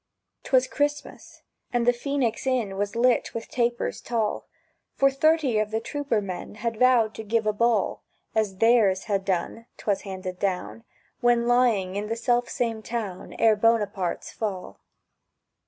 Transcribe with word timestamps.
'Twas 0.45 0.65
Christmas, 0.65 1.43
and 1.71 1.85
the 1.85 1.91
Phœnix 1.91 2.47
Inn 2.47 2.75
Was 2.75 2.95
lit 2.95 3.35
with 3.35 3.49
tapers 3.49 4.01
tall, 4.01 4.47
For 4.95 5.11
thirty 5.11 5.59
of 5.59 5.69
the 5.69 5.79
trooper 5.79 6.21
men 6.23 6.55
Had 6.55 6.79
vowed 6.79 7.13
to 7.13 7.23
give 7.23 7.45
a 7.45 7.53
ball 7.53 8.01
As 8.33 8.57
"Theirs" 8.57 9.03
had 9.03 9.23
done 9.23 9.67
('twas 9.77 10.01
handed 10.01 10.39
down) 10.39 10.85
When 11.19 11.47
lying 11.47 11.95
in 11.95 12.07
the 12.07 12.15
selfsame 12.15 12.81
town 12.81 13.33
Ere 13.37 13.55
Buonaparté's 13.55 14.31
fall. 14.31 14.79